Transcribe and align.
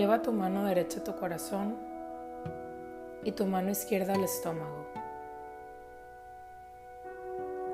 Lleva 0.00 0.22
tu 0.22 0.32
mano 0.32 0.64
derecha 0.64 1.00
a 1.00 1.04
tu 1.04 1.14
corazón 1.14 1.76
y 3.22 3.32
tu 3.32 3.44
mano 3.44 3.68
izquierda 3.68 4.14
al 4.14 4.24
estómago. 4.24 4.86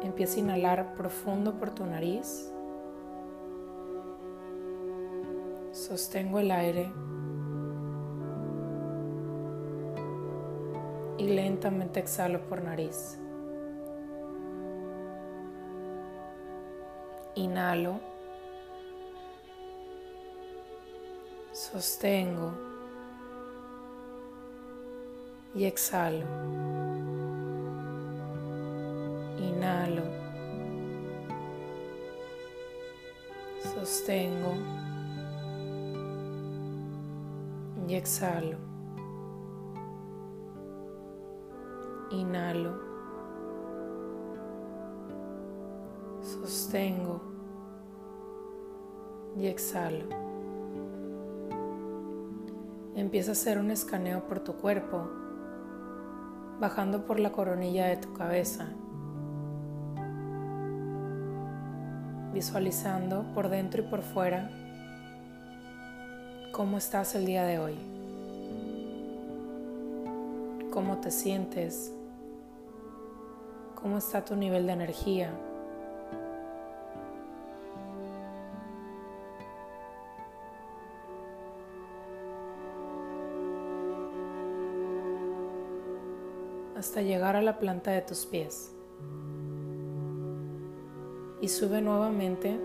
Empieza 0.02 0.34
a 0.34 0.40
inhalar 0.40 0.94
profundo 0.94 1.54
por 1.54 1.70
tu 1.70 1.86
nariz. 1.86 2.52
Sostengo 5.70 6.40
el 6.40 6.50
aire 6.50 6.90
y 11.18 11.28
lentamente 11.28 12.00
exhalo 12.00 12.40
por 12.48 12.60
nariz. 12.60 13.20
Inhalo. 17.36 18.15
Sostengo. 21.56 22.52
Y 25.54 25.64
exhalo. 25.64 26.26
Inhalo. 29.38 30.02
Sostengo. 33.62 34.52
Y 37.88 37.94
exhalo. 37.94 38.58
Inhalo. 42.10 42.74
Sostengo. 46.20 47.22
Y 49.38 49.46
exhalo. 49.46 50.25
Empieza 52.96 53.32
a 53.32 53.32
hacer 53.32 53.58
un 53.58 53.70
escaneo 53.70 54.26
por 54.26 54.40
tu 54.40 54.54
cuerpo, 54.54 55.06
bajando 56.58 57.04
por 57.04 57.20
la 57.20 57.30
coronilla 57.30 57.88
de 57.88 57.98
tu 57.98 58.14
cabeza, 58.14 58.68
visualizando 62.32 63.30
por 63.34 63.50
dentro 63.50 63.82
y 63.82 63.86
por 63.86 64.00
fuera 64.00 64.50
cómo 66.52 66.78
estás 66.78 67.14
el 67.14 67.26
día 67.26 67.44
de 67.44 67.58
hoy, 67.58 67.76
cómo 70.70 70.96
te 71.02 71.10
sientes, 71.10 71.92
cómo 73.74 73.98
está 73.98 74.24
tu 74.24 74.36
nivel 74.36 74.66
de 74.66 74.72
energía. 74.72 75.30
Hasta 86.76 87.00
llegar 87.00 87.36
a 87.36 87.42
la 87.42 87.58
planta 87.58 87.90
de 87.90 88.02
tus 88.02 88.26
pies. 88.26 88.72
Y 91.40 91.48
sube 91.48 91.80
nuevamente 91.80 92.58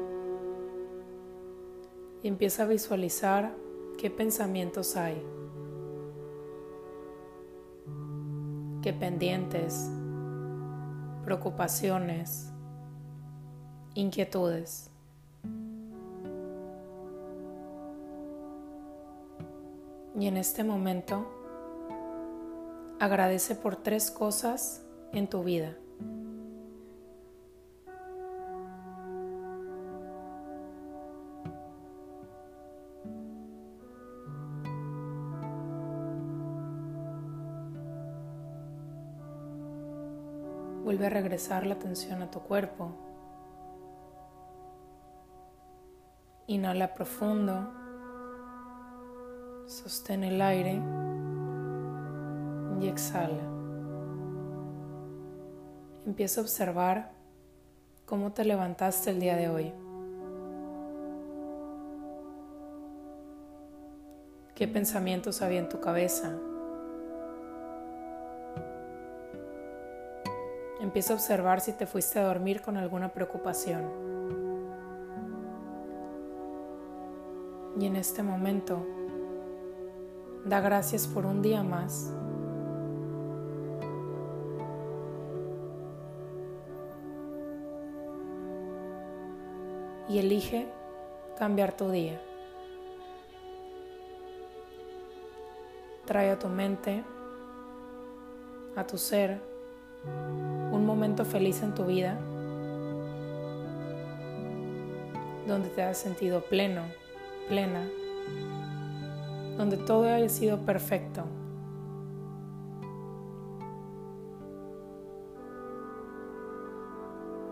y 2.21 2.27
empieza 2.27 2.63
a 2.63 2.67
visualizar 2.67 3.55
qué 3.97 4.09
pensamientos 4.09 4.95
hay, 4.97 5.21
qué 8.81 8.93
pendientes, 8.93 9.89
preocupaciones, 11.23 12.51
inquietudes. 13.93 14.89
Y 20.19 20.27
en 20.27 20.37
este 20.37 20.63
momento 20.63 21.40
agradece 23.01 23.55
por 23.55 23.77
tres 23.77 24.11
cosas 24.11 24.85
en 25.11 25.27
tu 25.27 25.43
vida. 25.43 25.75
Vuelve 40.83 41.07
a 41.07 41.09
regresar 41.09 41.65
la 41.65 41.73
atención 41.73 42.21
a 42.21 42.29
tu 42.29 42.39
cuerpo. 42.41 42.91
Inhala 46.45 46.93
profundo. 46.93 47.73
Sostén 49.65 50.23
el 50.23 50.39
aire 50.39 51.00
y 52.81 52.87
exhala. 52.87 53.43
Empieza 56.05 56.41
a 56.41 56.43
observar 56.43 57.11
cómo 58.05 58.31
te 58.31 58.43
levantaste 58.43 59.11
el 59.11 59.19
día 59.19 59.35
de 59.35 59.49
hoy. 59.49 59.73
¿Qué 64.55 64.67
pensamientos 64.67 65.41
había 65.41 65.59
en 65.59 65.69
tu 65.69 65.79
cabeza? 65.79 66.35
Empieza 70.81 71.13
a 71.13 71.15
observar 71.15 71.61
si 71.61 71.73
te 71.73 71.85
fuiste 71.85 72.19
a 72.19 72.25
dormir 72.25 72.61
con 72.61 72.77
alguna 72.77 73.09
preocupación. 73.09 73.83
Y 77.79 77.85
en 77.85 77.95
este 77.95 78.23
momento, 78.23 78.85
da 80.45 80.59
gracias 80.59 81.07
por 81.07 81.25
un 81.25 81.41
día 81.41 81.63
más 81.63 82.11
y 90.11 90.19
elige 90.19 90.67
cambiar 91.37 91.71
tu 91.71 91.89
día. 91.89 92.19
Trae 96.05 96.31
a 96.31 96.37
tu 96.37 96.49
mente, 96.49 97.03
a 98.75 98.85
tu 98.85 98.97
ser, 98.97 99.39
un 100.71 100.85
momento 100.85 101.23
feliz 101.23 101.63
en 101.63 101.73
tu 101.73 101.85
vida 101.85 102.19
donde 105.47 105.69
te 105.69 105.81
has 105.81 105.97
sentido 105.97 106.41
pleno, 106.41 106.81
plena, 107.47 107.87
donde 109.57 109.77
todo 109.77 110.03
haya 110.03 110.27
sido 110.27 110.57
perfecto. 110.65 111.23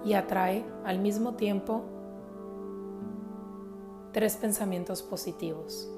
Y 0.03 0.13
atrae 0.13 0.65
al 0.85 0.99
mismo 0.99 1.35
tiempo 1.35 1.98
tres 4.11 4.37
pensamientos 4.37 5.01
positivos. 5.03 5.89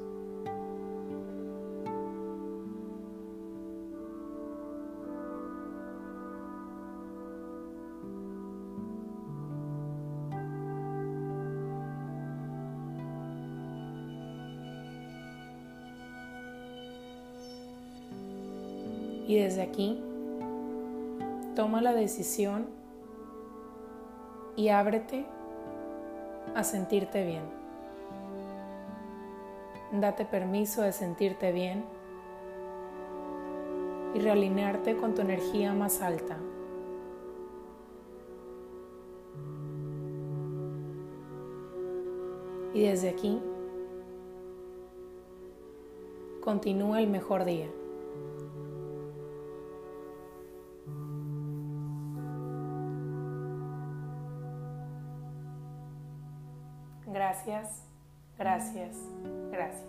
Y 19.28 19.38
desde 19.38 19.62
aquí, 19.62 19.98
toma 21.56 21.82
la 21.82 21.94
decisión 21.94 22.66
y 24.58 24.68
ábrete 24.68 25.26
a 26.54 26.66
sentirte 26.66 27.26
bien. 27.26 27.61
Date 29.92 30.26
permiso 30.26 30.82
de 30.84 30.94
sentirte 30.94 31.52
bien 31.52 31.84
y 34.14 34.20
realinearte 34.20 34.96
con 34.96 35.14
tu 35.14 35.22
energía 35.22 35.74
más 35.74 36.02
alta. 36.02 36.38
Y 42.74 42.84
desde 42.84 43.10
aquí, 43.10 43.42
continúa 46.42 47.02
el 47.02 47.10
mejor 47.10 47.44
día. 47.44 47.70
Gracias, 57.08 57.91
gracias, 58.42 58.98
gracias. 59.52 59.86